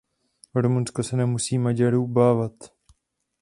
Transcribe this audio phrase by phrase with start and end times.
[0.55, 2.51] Rumunsko se nemusí Maďarů obávat.